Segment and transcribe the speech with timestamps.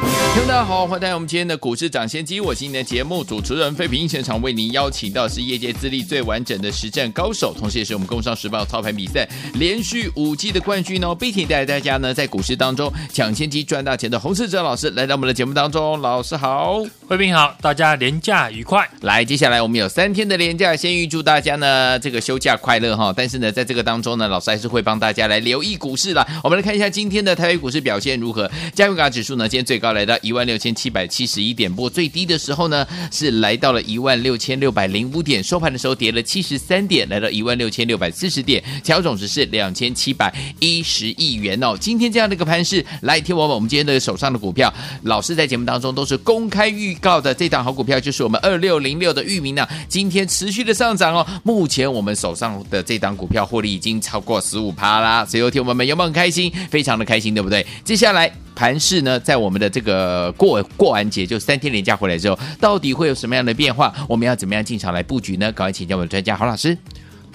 [0.00, 18.88] 听众大家好，欢迎来到我们今天的股市抢先机，我是今天的节目主持人费平，现场为您邀请到是业界资历最完整的实战高手，同时也是我们工商时报操盘比赛连续五季的冠军哦，并且带大家呢在股市当中抢先机赚大钱的洪世哲老师来到我们的节目当中，老师好，费平好，大家廉假愉快。
[19.00, 23.12] 来，接下来我们有三天的廉假，先预祝大家呢这个休假快乐哈。
[23.16, 26.24] 但是呢，在这个当中呢，老师还是会帮大家来留意股市啦。
[26.44, 41.76] 我们来看一下今天的台北股市表现如何，加权指数呢今天最高来到一万六千七百七十一点，不过最低的时候呢是来到了一万六千六百零五点，收盘的时候跌了七十三点，来到一万六千六百四十点，成交总值是两千七百一十亿元哦。
[41.78, 44.72] 今天这样的一个盘势，来听我们我们今天的手上的股票，
[45.02, 51.26] 老师在节目当中都是公开预告的，这档好股票就是我们二六零六的域名呢，今天持续的上涨哦。
[51.42, 56.52] 目前我们手上的这档股票获利已经超过十五趴啦，所以有听我们有没有很开心？
[56.70, 57.66] 非常的开心，对不对？
[57.84, 58.47] 接下来。
[58.58, 63.94] 盘势呢，在我们的这个过过完节就三天连假回来之后，到底会有什么样的变化？
[64.08, 65.52] 我们要怎么样进场来布局呢？
[65.52, 66.76] 赶快请教我们的专家郝老师。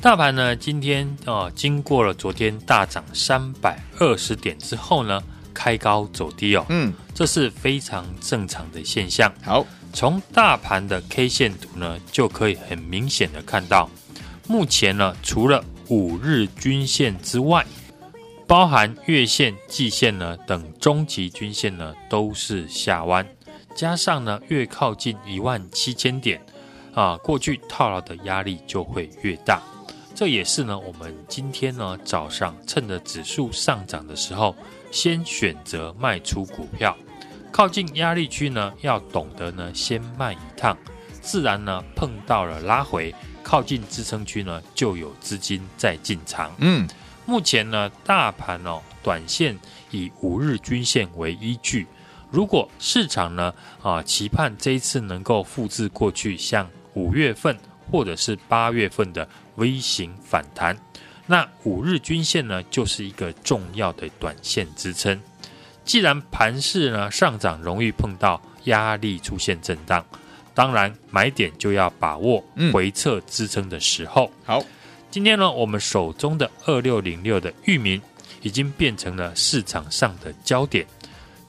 [0.01, 9.31] 大盘呢，今天啊、呃，经过了昨天大涨三百二十点之后呢，开高走低哦，嗯，这是非常正常的现象。
[9.41, 13.89] 好，从大盘的 K 线图呢，就可以很明显的看到，
[14.45, 17.65] 目前呢，除了五日均线之外。
[18.45, 23.25] 包含月线、季线呢等中级均线呢都是下弯，
[23.73, 26.39] 加上呢越靠近一万七千点，
[26.93, 29.61] 啊，过去套牢的压力就会越大。
[30.13, 34.55] 这也是呢我们今天呢早上趁着指数上涨的时候，
[34.91, 36.95] 先选择卖出股票，
[37.51, 40.77] 靠近压力区呢要懂得呢先卖一趟，
[41.21, 46.53] 自然呢碰到了拉回，靠近支撑区呢就有资金在进场。
[46.59, 46.87] 嗯。
[47.25, 49.57] 目前呢，大盘哦，短线
[49.91, 51.87] 以五日均线为依据。
[52.29, 57.55] 如果市场呢啊期盼这一次能够复制过去像五月份
[57.91, 60.77] 或者是八月份的 V 型反弹，
[61.27, 65.21] 那五日均线呢就是一个重要的短线支撑。
[65.85, 70.03] 既然盘势呢上涨容易碰到压力出现震荡，
[70.53, 74.29] 当然买点就要把握回撤支撑的时候。
[74.43, 74.63] 好。
[75.13, 78.01] 今天呢，我们手中的二六零六的域名
[78.41, 80.87] 已经变成了市场上的焦点，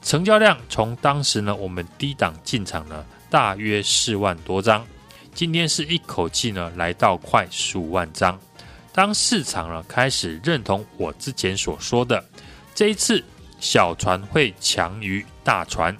[0.03, 4.85] 成交量从当时呢我们低档进场呢大约四万多张，
[5.33, 8.39] 今天是一口气呢来到快十五万张。
[8.93, 12.23] 当市场呢开始认同我之前所说的，
[12.75, 13.23] 这一次
[13.59, 15.97] 小船会强于大船，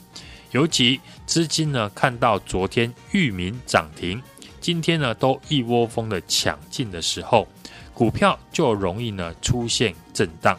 [0.51, 4.21] 尤其资金呢看到昨天域名涨停。
[4.61, 7.47] 今天呢，都一窝蜂的抢进的时候，
[7.95, 10.55] 股票就容易呢出现震荡。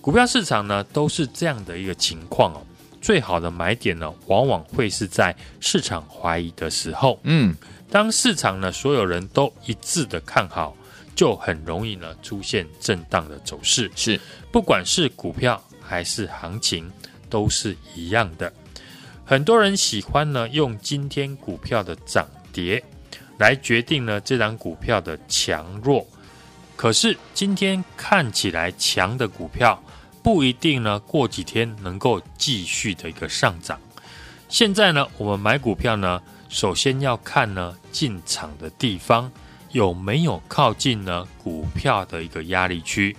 [0.00, 2.62] 股票市场呢都是这样的一个情况哦。
[3.02, 7.18] 最好的买点呢，往往会是在市场怀疑的时候。
[7.24, 7.54] 嗯，
[7.90, 10.74] 当市场呢所有人都一致的看好，
[11.16, 13.90] 就很容易呢出现震荡的走势。
[13.96, 14.18] 是，
[14.52, 16.90] 不管是股票还是行情，
[17.28, 18.50] 都是一样的。
[19.24, 22.82] 很多人喜欢呢用今天股票的涨跌。
[23.36, 26.06] 来决定呢这张股票的强弱，
[26.76, 29.82] 可是今天看起来强的股票
[30.22, 33.78] 不一定呢过几天能够继续的一个上涨。
[34.48, 39.30] 现在呢我们买股票呢，首先要看呢进场的地方
[39.72, 43.16] 有没有靠近呢股票的一个压力区。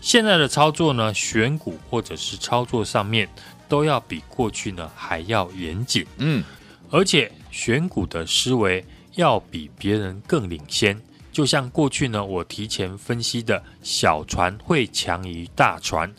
[0.00, 3.28] 现在的操作呢选股或者是操作上面
[3.68, 6.42] 都要比过去呢还要严谨，嗯，
[6.90, 8.84] 而且选股的思维。
[9.16, 10.98] 要比别人更领先，
[11.32, 16.14] 就像过去呢，我提前分析的小船会强于大船，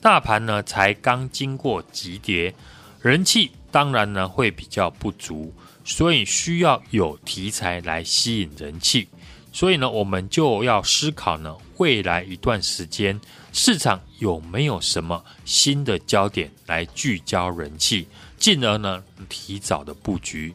[0.00, 2.52] 大盘呢才刚经过急跌，
[3.00, 5.54] 人气当然呢会比较不足，
[5.84, 9.06] 所以需要有题材来吸引人气，
[9.52, 13.20] 所以呢我们就要思考呢未来一段时间
[13.52, 20.52] 市场有没有什么新的焦点来聚焦人气，进而呢提早的布局。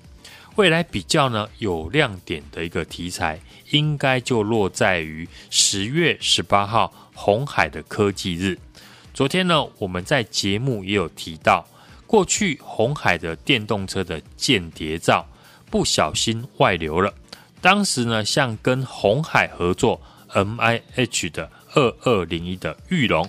[0.61, 3.39] 未来比较呢有亮点的一个题材，
[3.71, 8.59] 应该就落在于十月十八号红海的科技日。
[9.11, 11.67] 昨天呢，我们在节目也有提到，
[12.05, 15.25] 过去红海的电动车的间谍照
[15.71, 17.11] 不小心外流了，
[17.59, 23.27] 当时呢，像跟红海合作 M I H 的二二零一的裕隆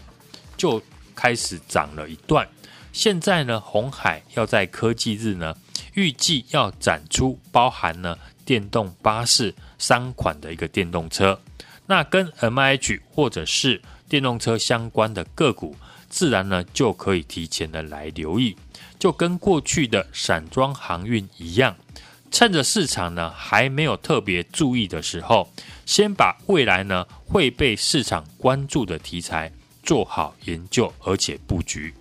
[0.58, 0.82] 就
[1.14, 2.46] 开始涨了一段。
[2.92, 5.56] 现在呢，红海要在科技日呢，
[5.94, 11.40] 预计要展出包含呢电动巴士三款的一个电动车。
[11.86, 15.74] 那跟 M H 或者是电动车相关的个股，
[16.08, 18.56] 自然呢就可以提前的来留意，
[18.98, 21.74] 就跟过去的散装航运一样，
[22.30, 25.50] 趁着市场呢还没有特别注意的时候，
[25.86, 29.50] 先把未来呢会被市场关注的题材
[29.82, 31.94] 做好研究，而且布局。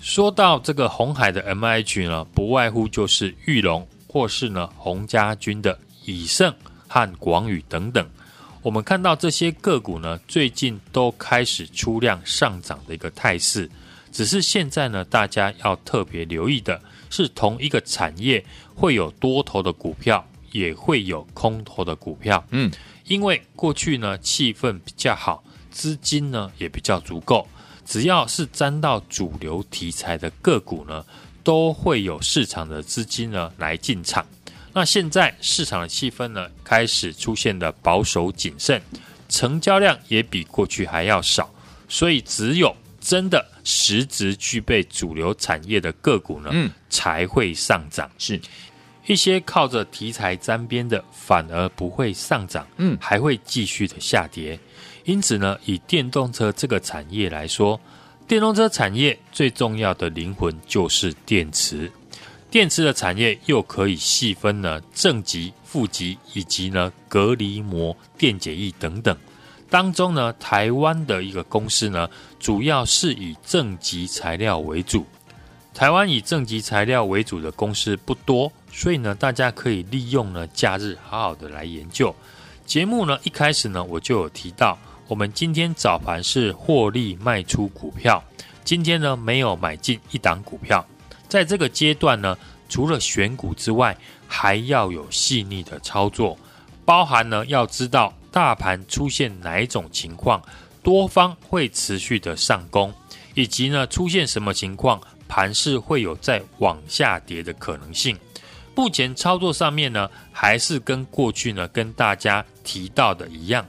[0.00, 6.54] 说到这个红海的 MIH 呢，不外乎就是玉龙或是呢洪家军的以盛
[6.86, 8.08] 和广宇等等。
[8.62, 13.68] 我们看到这些个股呢，最近都开始出量上涨的一个态势。
[14.10, 16.80] 只是现在呢，大家要特别留意的
[17.10, 22.42] 是，同一个产业会有多头的股票，也会有空头的股票。
[22.50, 22.70] 嗯，
[23.04, 27.46] 因为过去呢气氛比较好，资金呢也比较足够。
[27.88, 31.02] 只要是沾到主流题材的个股呢，
[31.42, 34.26] 都会有市场的资金呢来进场。
[34.74, 38.80] 那现在市场的气氛呢开始出现的保守谨慎，
[39.30, 41.50] 成交量也比过去还要少，
[41.88, 48.10] 所以只有真的实质具备主流产业的个股呢，嗯，才会上涨。
[48.18, 48.38] 是
[49.06, 54.60] 一些靠着题材沾边的，反而不会上涨，嗯，还会继续的下跌。
[55.08, 57.80] 因此呢，以电动车这个产业来说，
[58.26, 61.90] 电动车产业最重要的灵魂就是电池。
[62.50, 69.16] 电池的产业又可以细分呢正极、负极以及呢隔离膜电解液等等。
[69.70, 72.06] 当中呢，台湾的一个公司呢，
[72.38, 75.06] 主要是以正极材料为主。
[75.72, 82.14] 台湾以正极材料为主的公司不多，所以呢，大家可以利用呢假日好好的来研究。
[82.66, 84.78] 节目呢一开始呢，我就有提到。
[85.08, 88.22] 我们今天早盘是获利卖出股票，
[88.62, 90.84] 今天呢没有买进一档股票。
[91.26, 92.36] 在这个阶段呢，
[92.68, 93.96] 除了选股之外，
[94.26, 96.38] 还要有细腻的操作，
[96.84, 100.42] 包含呢要知道大盘出现哪一种情况，
[100.82, 102.92] 多方会持续的上攻，
[103.32, 108.14] 以及呢出现什么情况，盘势会有再往下跌的可能性。
[108.74, 113.64] 目前操作上面呢，还是跟过去呢跟大家提到的一样。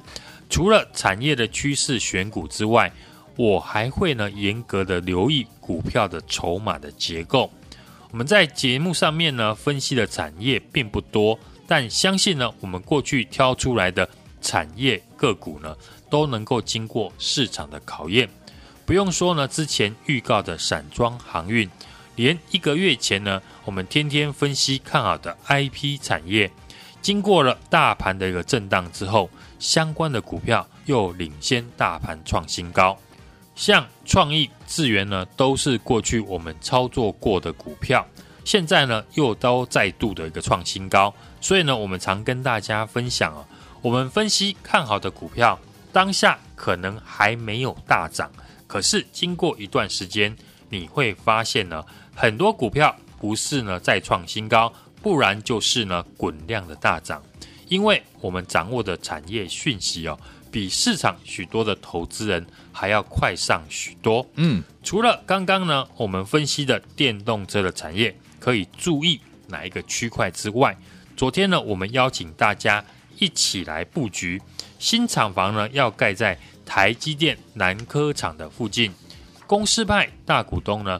[0.49, 2.91] 除了产业的趋势选股之外，
[3.35, 7.49] 我还会呢严格的留意股票的筹码的结构。
[8.11, 14.09] 我们在节目上面呢分析的产业并不多，但相信呢我们过去挑出来的
[14.41, 15.77] 产业个股呢
[16.09, 18.27] 都能够经过市场的考验。
[18.85, 21.69] 不用说呢，之前预告的散装航运，
[22.15, 26.51] 连一个月前呢我们天天分析看好的 IP 产业，
[27.03, 29.29] 经过了大盘的一个震荡之后。
[29.59, 32.97] 相关的股票又领先大盘创新高，
[33.55, 38.05] 像创意、智源呢，都是过去我们操作过的股票，
[38.45, 43.45] 现在呢又都再度的一个创新高，所以呢，我们常跟大家分享啊，
[43.81, 45.59] 我们分析看好的股票，
[45.91, 48.31] 当下可能还没有大涨，
[48.65, 50.35] 可是经过一段时间，
[50.69, 51.85] 你会发现呢，
[52.15, 54.71] 很多股票不是呢再创新高，
[55.01, 57.21] 不然就是呢滚量的大涨。
[57.69, 60.19] 因为我们掌握的产业讯息哦，
[60.51, 64.27] 比市场许多的投资人还要快上许多。
[64.35, 70.75] 嗯，除了刚刚呢，我们分析的电动车的产业可以注意哪一个区块之外，
[71.15, 72.83] 昨天呢，我们邀请大家
[73.19, 74.41] 一起来布局
[74.79, 78.91] 新厂房呢，要盖在台积电南科厂的附近。
[79.45, 80.99] 公司派大股东呢，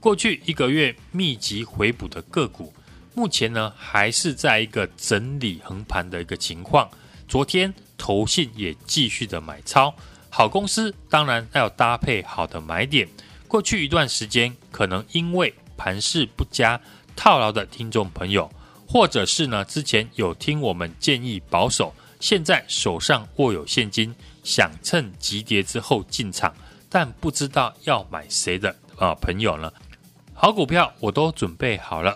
[0.00, 2.72] 过去一个月密集回补的个股。
[3.16, 6.86] 目前呢，还是在一个整理横盘的一个情况。
[7.26, 9.92] 昨天投信也继续的买超，
[10.28, 13.08] 好公司当然要搭配好的买点。
[13.48, 16.78] 过去一段时间，可能因为盘势不佳
[17.16, 18.52] 套牢的听众朋友，
[18.86, 26.54] 或者是呢之前有听我们建议保守，现在手上握有现金，想趁急跌之后进场，
[26.90, 29.72] 但不知道要买谁的啊朋友呢？
[30.34, 32.14] 好股票我都准备好了。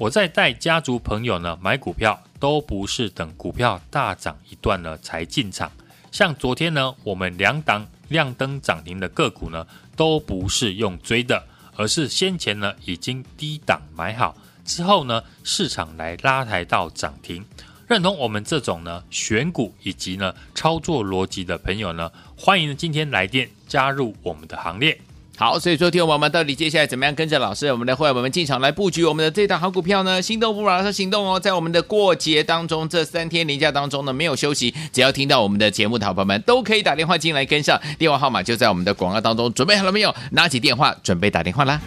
[0.00, 5.70] 我在带家族朋友呢买股票，都不是等股票大涨一段了才进场。
[6.10, 11.44] 像昨天呢，我们两档亮灯涨停的个股呢，都不是用追的，
[11.76, 17.44] 而是先前呢已经低档买好，之后呢市场来拉抬到涨停。
[17.86, 24.98] 认同我们这种呢选股以及呢操作逻辑的朋友呢，欢迎今天来电加入我们的行列。
[25.40, 30.20] 好，所以说听友们到底接下来怎么样跟着老师我们的会员们进场来布局我们的这档好股票呢？
[30.20, 31.40] 心动不马上行动哦！
[31.40, 40.14] 在我们的过节当中，这三天年假当中呢，没有休息，只要听到我们的节目的好朋友们都可以打电话进来跟上，电话号码就在我们的广告当中，准备好了没有？
[40.32, 41.80] 拿起电话准备打电话啦！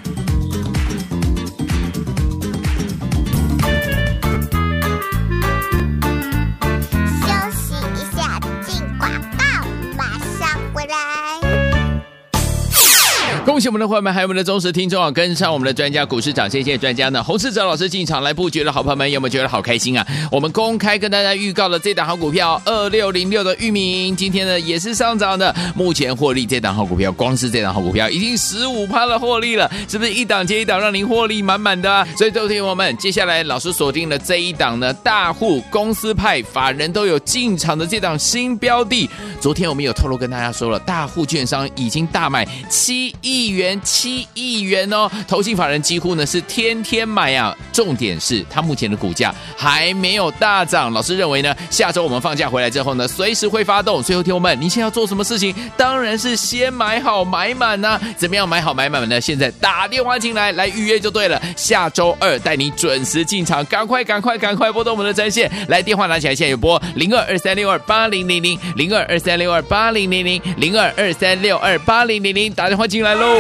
[13.70, 15.12] 我们的伙伴们，还有我们的忠实听众啊！
[15.12, 20.06] 跟上我们的专家，股市涨谢谢专家呢，洪士哲老师进场来布局的好朋友们，有没有觉得好开心啊？
[20.30, 32.06] 我们公开跟大家预告了这档好股票二六零六的域名，今天呢也是上涨的，目前获利这档好股票，光是这档好股票已经十五趴的获利了，是不是一档接一档让您获利满满的？
[32.18, 43.53] 所以，各位听友们，接下来老师锁定了这一档呢，大户公司派法人都有进场的这档新标的，昨天我们有透露跟大家说了，大户券商已经大买七亿。
[43.54, 47.56] 元七亿元哦，投信法人几乎呢是天天买啊。
[47.72, 50.92] 重点是它目前的股价还没有大涨。
[50.92, 54.02] 老师认为呢，下周我们放假回来之后呢，随时会发动。
[54.04, 55.56] 最后听我们，你现在要做什么事情？
[55.76, 59.20] 当然是先买好买满呐、怎么样买好买满呢？
[59.20, 61.42] 现在打电话进来来预约就对了。
[61.56, 73.33] 下周二带你准时进场，赶快赶快赶快拨动我们的专线，来电话拿起来，现在有拨零二二三六二八零零零零二二三六二八零零零零二二三六二八零零零打电话进来喽。
[73.34, 73.40] 有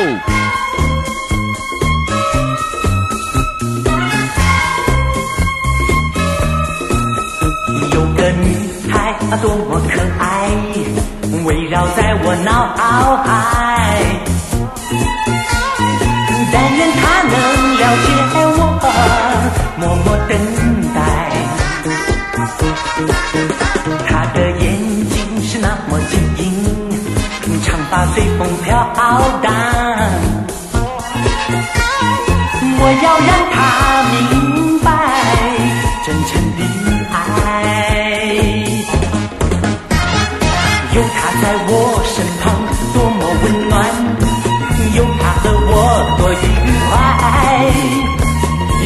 [8.16, 8.46] 个女
[8.90, 10.50] 孩啊，多么可爱，
[11.46, 12.76] 围绕在我脑
[13.24, 13.24] 海。
[16.52, 17.32] 但愿她能
[17.78, 18.08] 了解
[18.58, 18.60] 我，
[19.78, 20.32] 默默等
[20.96, 20.98] 待。
[24.08, 24.64] 她的眼
[25.08, 26.42] 睛是那么晶莹，
[27.64, 28.72] 长发随风飘
[29.42, 29.48] 荡。
[32.76, 33.56] 我要让他
[34.12, 34.20] 明
[34.80, 34.86] 白
[36.06, 36.60] 真诚的
[37.14, 37.16] 爱，
[40.94, 41.72] 有他在我
[42.04, 42.44] 身旁
[42.94, 43.72] 多么温暖，
[44.94, 45.72] 有他和我
[46.18, 46.36] 多愉
[46.90, 46.92] 快，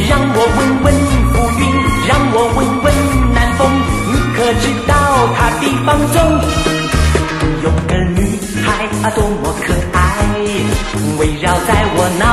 [0.08, 0.86] 让我问问
[1.32, 1.60] 浮云，
[2.06, 2.86] 让我问问
[3.34, 3.60] 南风，
[4.06, 4.94] 你可知道
[5.36, 6.16] 他的放纵？
[9.14, 9.98] 多么可爱，
[11.18, 12.24] 围绕在我脑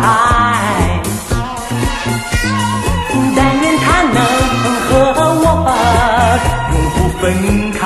[0.00, 0.02] 海。
[3.34, 4.16] 但愿她能
[4.84, 4.90] 和
[5.40, 5.44] 我
[6.72, 7.22] 永不分
[7.72, 7.80] 开，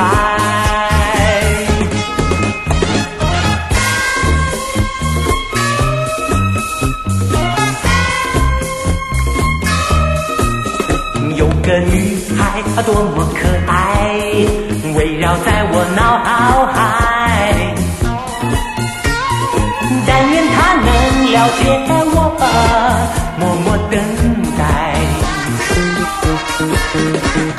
[11.37, 11.95] 有个女
[12.37, 12.39] 孩
[12.77, 13.39] 啊，多么可
[13.71, 13.75] 爱，
[14.97, 16.01] 围绕在我脑
[16.65, 16.66] 海。
[21.37, 21.61] 了解
[22.15, 22.43] 我吧，
[23.39, 23.95] 默默等
[24.57, 24.61] 待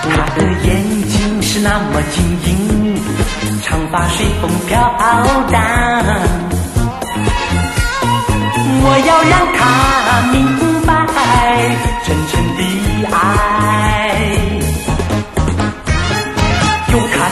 [0.02, 0.68] 他的眼
[1.08, 1.16] 睛。
[1.44, 2.16] 是那么晶
[2.46, 2.50] 莹，
[3.62, 4.74] 长发随风飘
[5.52, 5.56] 荡。
[8.84, 9.60] 我要让他
[10.32, 10.36] 明
[10.88, 10.90] 白
[12.04, 12.60] 真诚的
[13.12, 13.16] 爱，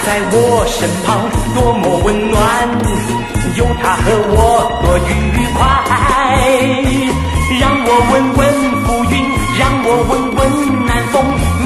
[0.06, 2.40] 在我身旁多么温暖，
[3.58, 4.38] 有她和我
[4.84, 5.12] 多愉
[5.58, 5.60] 快。
[7.60, 8.40] 让我问问
[8.84, 9.14] 浮云，
[9.58, 10.40] 让我问问
[10.86, 11.14] 南风，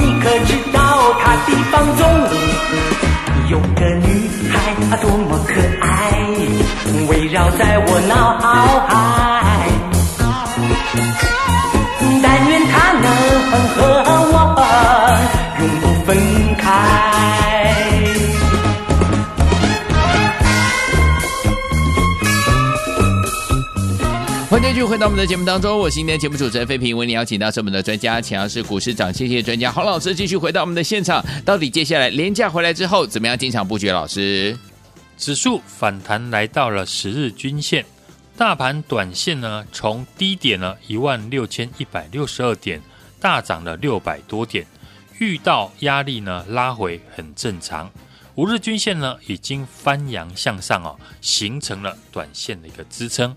[0.22, 0.78] 可知道
[1.20, 2.00] 她的放纵？
[3.50, 4.08] 有个女
[4.48, 4.52] 孩
[4.90, 5.86] 啊，多么可爱，
[7.08, 8.89] 围绕在我脑海。
[24.70, 31.24] 继续回到我们的节目当中，我是今天节目主持人费平，为您邀请到是我们的专家，请到是股市涨跌线专家洪老师，继续回到我们的现场。
[31.44, 33.90] 到底接下来廉价回来之后，怎么样进场布局？
[33.90, 34.56] 老师，
[35.18, 37.84] 指数反弹来到了十日均线，
[38.36, 42.80] 大盘短线呢从低点呢一万六千一百六十二点
[43.18, 44.64] 大涨了六百多点，
[45.18, 47.90] 遇到压力呢拉回很正常。
[48.36, 53.34] 五日均线呢已经翻扬向上哦，形成了短线的一个支撑。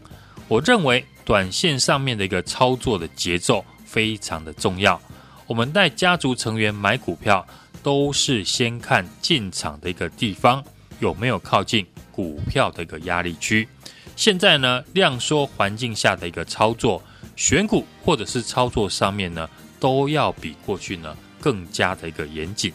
[0.50, 5.02] 我认为短线上面的一个操作的节奏非常的重要。
[5.46, 7.46] 我们带家族成员买股票，
[7.82, 10.64] 都是先看进场的一个地方
[11.00, 13.68] 有没有靠近股票的一个压力区。
[14.16, 17.04] 现在呢，量缩环境下的一个操作，
[17.36, 19.50] 选股或者是操作上面呢，
[19.80, 22.72] 都要比过去呢更加的一个严谨。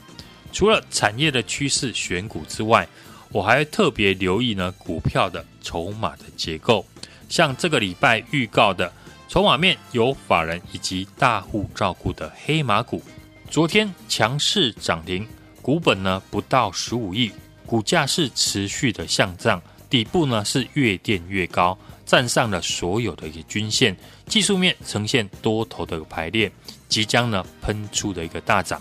[0.53, 2.87] 除了产业的趋势选股之外，
[3.31, 6.85] 我还特别留意呢股票的筹码的结构。
[7.29, 8.93] 像这个礼拜预告的
[9.29, 13.03] 筹码面有法人以及大户照顾的黑马股，
[13.51, 15.29] 昨天强势涨停，
[15.61, 17.31] 股本呢不到十五亿，
[17.67, 23.95] 股价是持续的向上，底部呢是越垫越高，站上了所有的一个均线，
[24.27, 26.51] 技术面呈现多头的排列，
[26.89, 28.81] 即将呢喷出的一个大涨。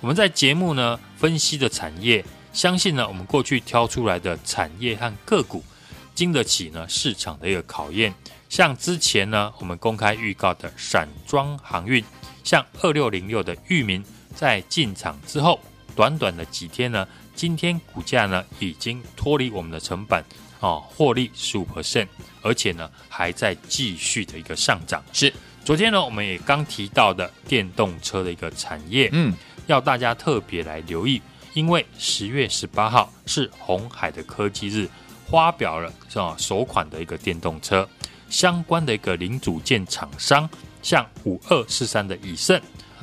[0.00, 5.62] 我们在节目呢分析的产业，相信呢我们过去挑出来的产业和个股，
[6.22, 8.14] 经得起呢市场的一个考验。
[8.48, 12.04] 像之前呢我们公开预告的散装航运，
[12.44, 15.58] 像二六零六的域名，在进场之后，
[15.96, 20.24] 短短的几天呢，今天股价呢已经脱离我们的成本。
[20.60, 22.06] 哦，获利十五 percent，
[22.40, 25.02] 而且呢还在继续的一个上涨。
[25.12, 25.32] 是，
[25.64, 29.34] 昨天呢我们也刚提到的电动车的一个产业，嗯，
[29.66, 31.20] 要大家特别来留意，
[31.54, 34.88] 因为十月十八号是红海的科技日，
[35.28, 37.88] 发表了是吧首款的一个电动车
[38.28, 40.48] 相关的一个零组件厂商，
[40.82, 42.60] 像五二四三的以盛，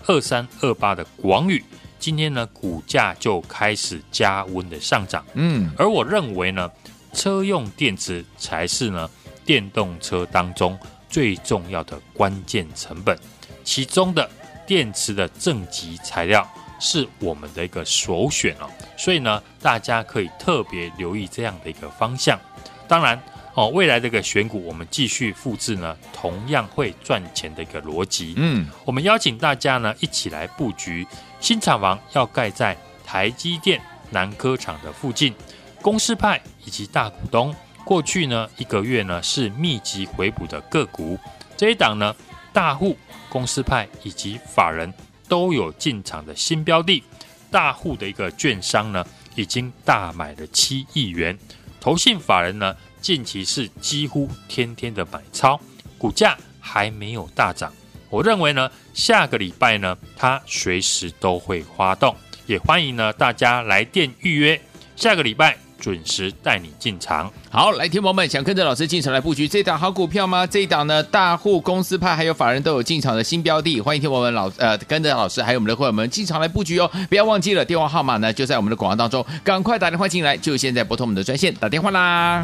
[0.08, 1.64] 二三二八的广宇，
[2.00, 5.26] 今天呢股价就开始加温的上涨。
[5.34, 6.70] 嗯，而我认为呢。
[7.12, 9.10] 车用电池才是呢
[9.44, 10.78] 电动车当中
[11.10, 13.18] 最重要的关键成本，
[13.64, 14.30] 其中的
[14.68, 16.48] 电池的正极材料
[16.80, 22.40] 是我们的一个首选哦，所以呢，大家可以特别留意这样的一个方向。
[22.88, 23.22] 当然
[23.54, 28.34] 哦，未来这个选股我们继续复制呢，同样会赚钱的一个逻辑。
[28.38, 31.06] 嗯，我们邀请大家呢一起来布局
[31.42, 33.82] 新厂房，要盖在台积电
[34.12, 35.34] 南科厂的附近。
[35.82, 37.56] 公司派以及大股东
[37.86, 41.18] 过去呢一个月呢是密集回补的个股，
[41.58, 42.16] 这一档呢
[42.54, 42.98] 大户、
[43.30, 44.94] 公司派以及法人
[45.30, 47.02] 都有进场的新标的，
[47.50, 49.06] 大户的一个券商呢
[49.36, 51.38] 已经大买了七亿元，
[51.80, 55.58] 投信法人呢近期是几乎天天的买超，
[55.98, 57.72] 股价还没有大涨，
[58.10, 62.14] 我认为呢下个礼拜呢它随时都会发动，
[62.46, 64.60] 也欢迎呢大家来电预约，
[64.98, 65.69] 下个礼拜。
[65.80, 67.32] 准时带你进场。
[67.50, 70.46] 好，来，听友们想跟着老师进场来布局这档好股票吗？
[70.46, 76.90] 这一档呢，大户、公司派还有法人都有进场的新标的，欢迎听友们老呃跟着老师还有我们的会员们进场来布局哦。
[77.10, 82.42] 不要忘记了电话号码呢，就在我们的广告当中，赶快打电话进来，就现在拨通我们的专线打电话啦。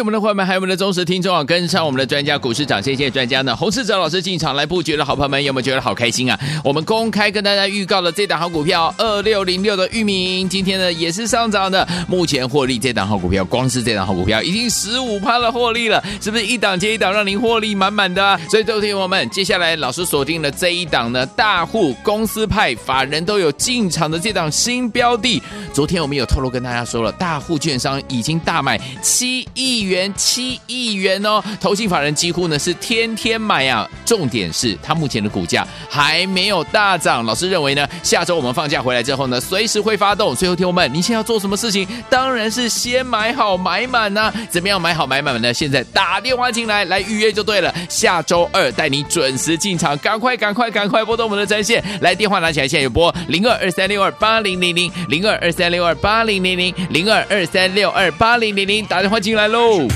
[0.00, 1.42] 我们的伙伴们，还有我们的忠实听众啊！
[1.42, 3.56] 跟上我们的专家股市涨，谢谢专家呢。
[3.56, 6.38] 洪世哲老师进场来布局的好朋友们，有没有觉得好开心啊？
[6.62, 11.86] 我们公开跟大家预告了这档好股票二六零六的域名，今天呢也是上涨的。
[12.06, 18.38] 目前获利这档好股票，光是这档好股票已经十五趴的获利了，是不是一档接一档让您获利满满的？
[18.48, 25.42] 所以，各位听友们，接下来老师锁定了这一档呢，大户、公司派、法人都有进场的这档新标的。
[25.72, 29.87] 昨天我们有透露跟大家说了，大户券商已经大买七亿。
[29.88, 33.88] 元七亿元哦，投信法人几乎呢是天天买啊。
[34.08, 37.22] 重点是它目前的股价还没有大涨。
[37.26, 40.34] 老师认为呢，下周我们放假回来之后呢，随时会发动。
[40.34, 41.86] 最后听我们，你现在要做什么事情？
[42.08, 44.34] 当然是先买好买满呐、啊。
[44.48, 45.52] 怎么样买好买满呢？
[45.52, 47.74] 现在打电话进来来预约就对了。
[47.90, 59.86] 下周二带你准时进场，赶快赶快赶快拨动我们的专线来，电话拿起来，现在有拨零二二三六二八零零零零二二三六二八零零零零二二三六二八零零零，打电话进来喽。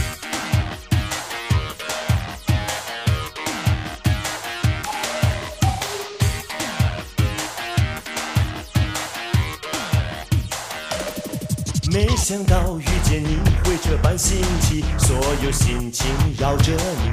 [12.23, 16.07] 想到遇见你会这般心急，所有心情
[16.39, 17.11] 绕着你，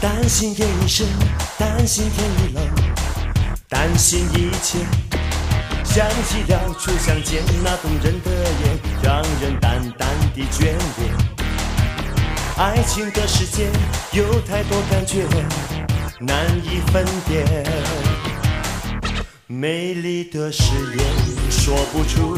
[0.00, 1.06] 担心夜已深，
[1.56, 2.64] 担心天已冷，
[3.68, 4.80] 担心一切。
[5.84, 8.30] 想起了初相见那动人的
[8.64, 11.14] 眼，让人淡淡的眷恋。
[12.56, 13.70] 爱情的世界
[14.10, 15.24] 有太多感觉，
[16.18, 17.46] 难以分辨。
[19.46, 21.06] 美丽的誓言
[21.50, 22.36] 说不出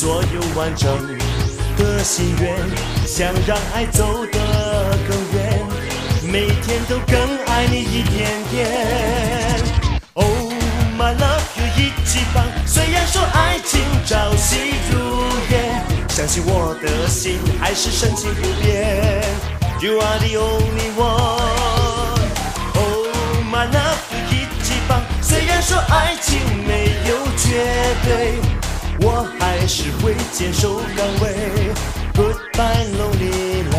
[0.00, 0.96] 所有完整
[1.76, 2.56] 的心愿，
[3.04, 4.38] 想让爱走得
[5.08, 5.66] 更远，
[6.22, 8.70] 每天都更爱你一点点。
[10.12, 10.52] Oh
[10.96, 12.44] my love, you 一起放。
[12.64, 19.24] 虽然说爱情朝夕如烟，相信我的心还是深情不变。
[19.80, 22.22] You are the only one。
[22.74, 23.08] Oh
[23.52, 25.02] my love，有一起放。
[25.20, 27.66] 虽然说爱情没有绝
[28.04, 28.38] 对，
[29.00, 31.72] 我还是会坚守岗位。
[32.14, 33.77] Goodbye lonely。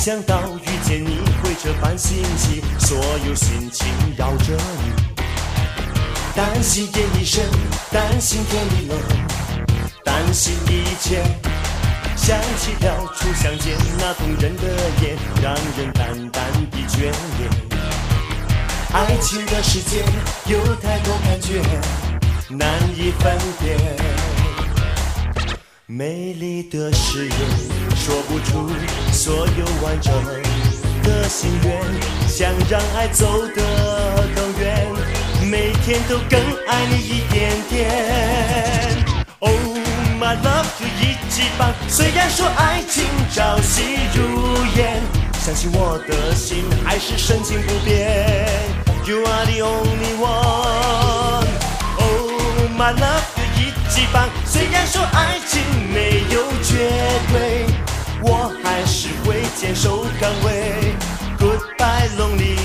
[0.00, 3.86] 想到遇见你会这般欣喜，所有心情
[4.16, 4.92] 绕着你。
[6.34, 7.44] 担心夜已深，
[7.92, 8.98] 担心天已冷，
[10.02, 11.22] 担心一切。
[12.16, 14.62] 想起了初相见那动人的
[15.02, 17.50] 夜，让人淡淡的眷恋。
[18.94, 20.02] 爱情的世界
[20.46, 21.60] 有太多感觉，
[22.48, 23.76] 难以分辨。
[25.84, 27.36] 美丽的誓言
[27.96, 28.66] 说不出
[29.22, 30.14] 所有完整
[31.02, 31.78] 的心愿，
[32.26, 34.88] 想让爱走得更远，
[35.42, 37.90] 每天都更爱你一点点。
[39.40, 39.52] Oh
[40.18, 41.70] my love，就一起吧。
[41.86, 45.02] 虽然说爱情朝夕如烟，
[45.38, 48.48] 相信我的心还是深情不变。
[49.04, 51.46] You are the only one。
[51.98, 52.40] Oh
[52.74, 54.30] my love，就一起吧。
[54.46, 55.60] 虽然说爱情
[55.92, 56.88] 没有绝
[57.30, 57.66] 对，
[58.22, 60.94] 我还是会坚守岗位。
[61.38, 62.60] Goodbye loneliness。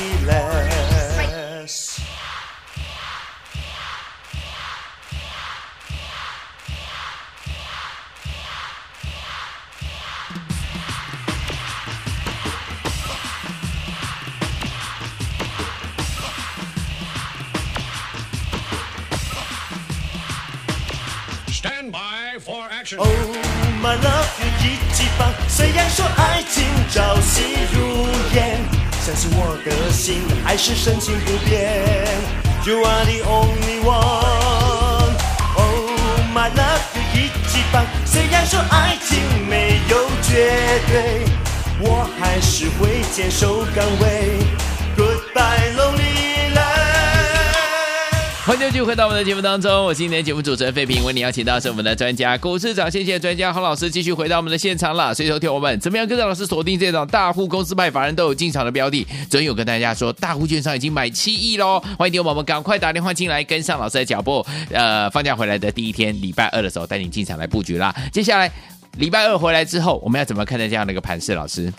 [21.47, 22.99] Stand by for action.
[22.99, 23.07] Oh
[23.81, 25.31] my love，就一起放。
[25.47, 28.59] 虽然说爱情朝夕如烟，
[29.05, 32.07] 相信我的心还是深情不变。
[32.65, 35.13] You are the only one。
[35.55, 35.91] Oh
[36.33, 36.81] my love，
[37.13, 37.85] 一起放。
[38.05, 40.51] 虽然说爱情没有绝
[40.87, 41.25] 对，
[41.79, 44.39] 我还是会坚守岗位。
[44.97, 46.14] Goodbye lonely。
[48.45, 55.11] 欢迎继续回到我们的节目当中，我是今天节目主持人费平，为你邀请到是我们的专家股市涨先机的专家洪老师，继续回到我们的现场了。
[55.11, 59.03] 所以说，听我们怎么样跟着老师锁定这种大户公司派法人都有进场的标的？
[59.31, 61.81] 昨天有跟大家说，大户券商已经买七亿喽。
[61.97, 64.45] 欢迎听我们赶快打电话进来，跟上老师的脚步。
[64.71, 67.95] 呃，放假回来的第一天，礼拜二的时候带你进场来布局啦。
[68.13, 68.51] 接下来
[68.99, 71.33] 礼拜二回来之后，我们要怎么看待这样的一个盘势？
[71.33, 71.73] 老师？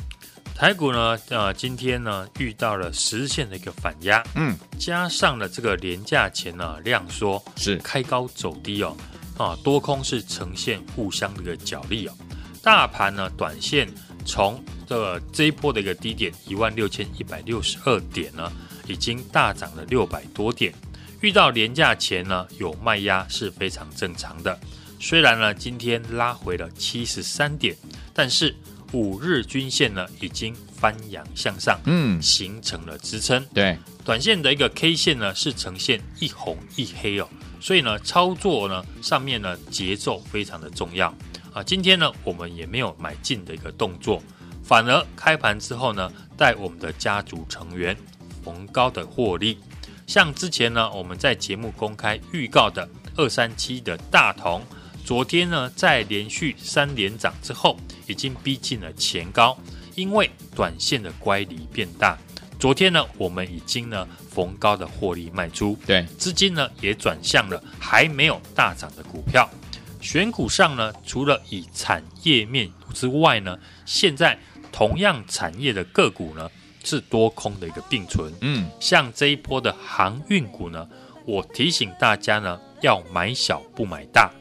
[0.57, 8.97] 台股呢，呃，今天呢遇到了十日线的一个反压，嗯，加上了这个廉价前呢量缩，是开高走低哦，
[9.37, 12.15] 啊，多空是呈现互相的一个角力哦。
[12.63, 13.87] 大盘呢，短线
[14.25, 18.51] 从这个这一波的一个低点一万六千一百六十二点呢，
[18.89, 20.73] 已经大涨了六百多点。
[21.21, 24.59] 遇到廉价前呢有卖压是非常正常的。
[24.99, 27.77] 虽然呢今天拉回了七十三点，
[28.15, 28.57] 但是。
[28.97, 33.45] 五日均线呢，已经翻阳向上，嗯，形成了支撑。
[33.53, 37.29] 对，短线的一个 K 线呢，是呈现一红一黑哦，
[37.61, 41.15] 所以呢，操作呢上面呢节奏非常的重要
[41.53, 41.63] 啊。
[41.63, 44.23] 今天呢，我们也没有买进的一个动作，
[44.65, 47.95] 反而开盘之后呢，带我们的家族成员
[48.43, 49.59] 逢高的获利。
[50.07, 54.63] 像之前呢，我们在节目公开预告的二三七的大同。
[55.07, 59.57] 昨天呢，在连续三连涨之后，已经逼近了前高，
[59.95, 62.19] 因为短线的乖离变大。
[62.59, 69.49] 昨天呢，我们已经呢逢高的获利卖出，对，资金呢也转向了还没有大涨的股票。
[70.01, 74.37] 选股上呢，除了以产业面之外呢，现在
[74.73, 76.51] 同样产业的个股呢
[76.83, 78.33] 是多空的一个并存。
[78.41, 80.89] 嗯，像这一波的航运股呢，
[81.25, 84.33] 我提醒大家呢要买小不买大。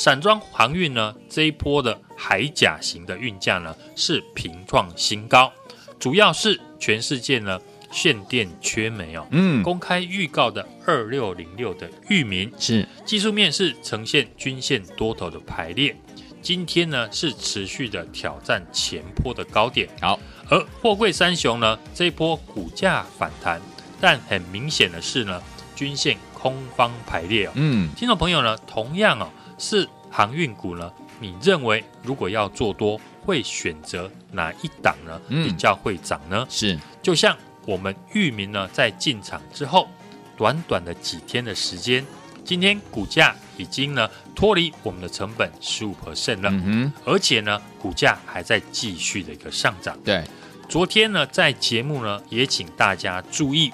[0.00, 5.52] 散装航运呢，这一波的海甲型的运价呢是平创新高，
[5.98, 7.60] 主要是全世界呢
[7.92, 9.26] 限电缺煤哦。
[9.30, 12.50] 嗯，公开预告的二六零六的域名。
[12.58, 12.88] 是。
[13.04, 15.94] 技术面是呈现均线多头的排列，
[16.40, 19.86] 今天呢是持续的挑战前波的高点。
[20.00, 23.60] 好，而货柜三雄呢这一波股价反弹，
[24.00, 25.42] 但很明显的是呢
[25.76, 27.52] 均线空方排列哦。
[27.54, 29.28] 嗯，听众朋友呢同样哦。
[29.58, 30.90] 是航运股呢？
[31.20, 35.20] 你认为如果要做多，会选择哪一档呢？
[35.28, 36.46] 比较会涨呢？
[36.48, 39.86] 嗯、是，就像我们域名呢，在进场之后，
[40.38, 42.02] 短短的几天的时间，
[42.42, 49.98] 今天股价已经呢脱离我们的成本十五 percent 了，嗯哼，而且呢，股价还在继续的一个上涨。
[50.02, 50.24] 对，
[50.70, 53.70] 昨天呢，在节目呢，也请大家注意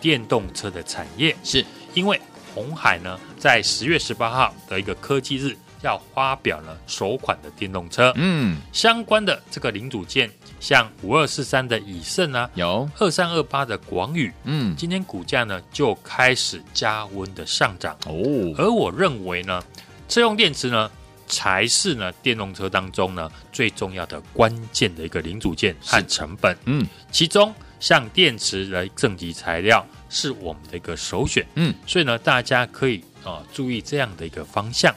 [0.00, 2.20] 电动车的产业，是因为。
[2.54, 8.12] 红海呢，在十月十八号的一个科技日，要发表了首款的电动车。
[8.16, 17.96] 嗯，相关的这个零组件，像五二四三的以盛啊，有二三二八的广宇，嗯，今天股价呢就开始加温的上涨。
[18.06, 18.16] 哦，
[18.56, 19.62] 而我认为呢，
[20.08, 20.90] 车用电池呢，
[21.28, 26.56] 才是呢电动车当中呢最重要的关键的一个零组件和成本。
[26.64, 31.46] 嗯，其中像电池来正极材料是我们的一个首选。
[31.54, 34.94] 嗯，所以呢，大家可以啊、呃、注意这样的一个方向。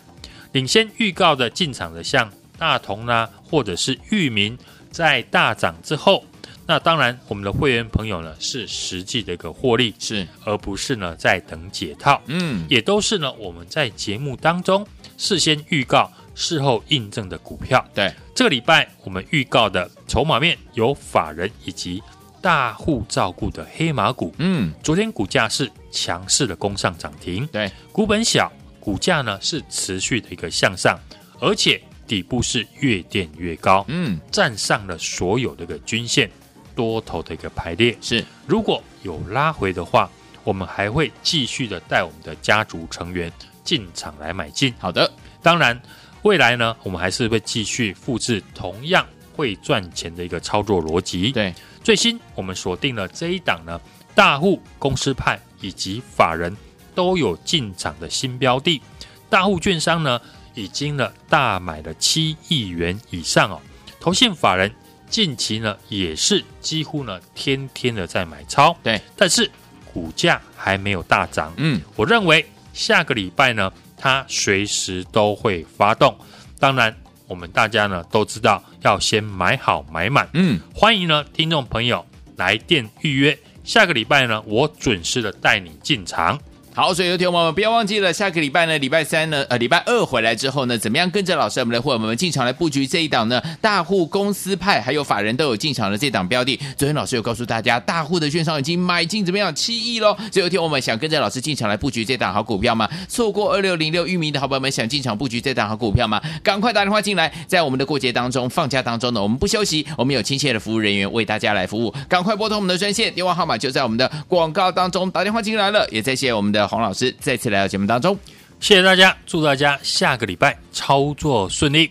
[0.52, 4.58] 领先预告的进场的像大同啦、啊，或者是域名，
[4.92, 6.26] 在大涨之后。
[6.68, 17.86] 那当然，我们的会员朋友呢是实际的一个获利，是而不是呢在等解套，嗯，也都是呢我们在节目当中事先预告、事后印证的股票。
[17.94, 22.02] 对，这个礼拜我们预告的筹码面有法人以及
[22.42, 31.00] 大户照顾的黑马股，嗯，昨天股价是强势的攻上涨停，对，股本小，股价呢是持续的一个向上，
[31.40, 36.30] 而且底部是越垫越高，嗯，站上了所有的一个均线。
[36.74, 37.96] 多头的一个排列。
[38.00, 40.10] 是，如果有拉回的话，
[40.46, 44.74] 我们还会继续的带我们的家族成员进场来买进。
[44.80, 45.12] 好的，
[45.44, 45.80] 当然
[46.22, 51.32] 未来呢，我们还是会继续复制同样会赚钱的一个操作逻辑。
[51.32, 53.80] 对，最新我们锁定了这一档呢，
[54.14, 56.56] 大户公司派以及法人
[56.94, 58.82] 都有进场的新标的，
[59.30, 60.20] 大户券商呢
[60.54, 63.62] 已经呢大买了七亿元以上哦，
[64.00, 64.72] 投信法人。
[65.10, 69.52] 近期呢，也是几乎呢天天的在买超，对，但是
[69.94, 71.54] 股价还没有大涨。
[71.58, 76.18] 嗯，我认为下个礼拜呢，它随时都会发动。
[76.58, 76.96] 当然，
[77.28, 80.30] 我们大家呢都知道要先买好买满。
[80.34, 82.06] 嗯，欢迎呢听众朋友
[82.38, 86.40] 来电预约，下个礼拜呢我准时的带你进场。
[86.74, 93.42] 好，所以有听我们不要忘记了，下个礼拜呢，礼拜三呢，呃，礼拜二回来之后呢，怎么样跟着老师我们的伙伴们进场来布局这一档呢？
[93.60, 96.58] 大户公司派还有法人都有进场的这档标的。
[96.78, 100.16] 昨天老师有告诉大家，大户的券商已经买进怎么样七亿喽？
[100.32, 102.90] 所以有听我们想跟着老师进场来布局这档好股票吗？
[103.10, 106.22] 错过二六零六裕民的好朋友们想进场布局这档好股票吗？
[106.42, 111.94] 赶快打电话进来，在我们的过节当中、放假当中呢，我们不休息，我们有亲切的服务人员为大家来服务。
[112.08, 115.86] 赶快拨通我们的专线电话号码，就在我们的广告当中，打电话进来了。
[115.92, 118.18] 也再谢谢我们的黄老师再次来到节目当中，
[118.60, 121.90] 谢谢大家，祝大家下个礼拜操作顺利。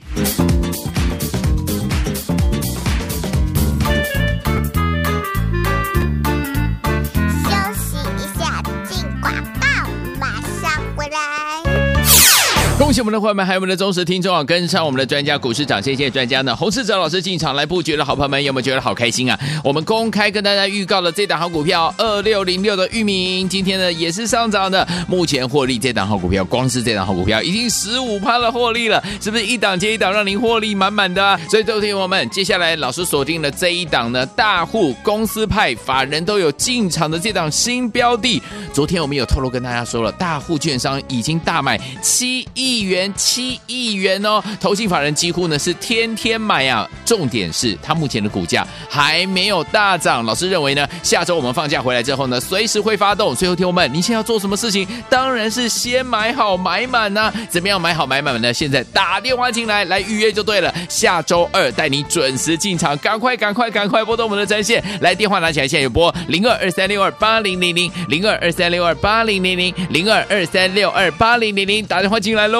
[12.81, 14.43] 恭喜我们的伙伴们，还有我们的忠实听众啊！
[14.43, 16.57] 跟上我们的专家股市涨，谢谢专家呢。
[16.57, 19.38] 洪世哲老师进场来布局的好朋友们，有没有觉得好开心啊？
[19.62, 24.88] 我们公开跟大家预告了这档好股票二六零六的域名，今天呢也是上涨的。
[25.07, 31.38] 目前获利这档好股票，光是这档好股票已经十五趴的获利了，是不是一档接一档让您获利满满的？
[31.51, 38.43] 所以，各位听友们，接下来老师锁定了这一档呢，大户公司派法人都有进场的这档新标的。
[38.73, 42.69] 昨天我们有透露跟大家说了，大户券商已经大买七亿。
[42.70, 46.88] 亿元七亿元哦，投信法人几乎呢是天天买啊。
[47.04, 50.24] 重点是它目前的股价还没有大涨。
[50.24, 53.35] 老师认为呢，下周我们放假回来之后呢，随时会发动。
[53.35, 54.87] 最后听我们，你现在要做什么事情？
[55.09, 58.54] 当然是先买好买满呐、怎么样买好买满呢？
[58.54, 60.72] 现在打电话进来来预约就对了。
[60.88, 72.60] 下周二带你准时进场，赶快赶快赶快拨动我们的专线来，电话拿起来，现在有拨零二二三六二八零零零零二二三六二八零零零零二二三六二八零零零，打电话进来喽。